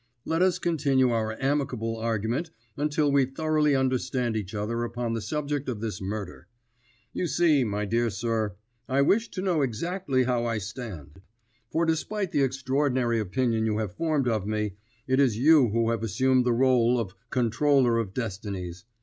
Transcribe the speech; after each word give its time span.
Let 0.25 0.41
us 0.41 0.57
continue 0.57 1.11
our 1.11 1.37
amicable 1.39 1.95
argument 1.97 2.49
until 2.75 3.11
we 3.11 3.25
thoroughly 3.25 3.75
understand 3.75 4.35
each 4.35 4.55
other 4.55 4.83
upon 4.83 5.13
the 5.13 5.21
subject 5.21 5.69
of 5.69 5.79
this 5.79 6.01
murder. 6.01 6.47
You 7.13 7.27
see, 7.27 7.63
my 7.63 7.85
dear 7.85 8.09
sir, 8.09 8.55
I 8.89 9.03
wish 9.03 9.29
to 9.29 9.43
know 9.43 9.61
exactly 9.61 10.23
how 10.23 10.43
I 10.43 10.57
stand; 10.57 11.21
for 11.69 11.85
despite 11.85 12.31
the 12.31 12.41
extraordinary 12.41 13.19
opinion 13.19 13.67
you 13.67 13.77
have 13.77 13.93
formed 13.93 14.27
of 14.27 14.47
me, 14.47 14.73
it 15.05 15.19
is 15.19 15.37
you 15.37 15.69
who 15.69 15.91
have 15.91 16.01
assumed 16.01 16.45
the 16.47 16.51
rôle 16.51 16.97
of 16.97 17.13
Controller 17.29 17.99
of 17.99 18.11
Destinies. 18.15 18.85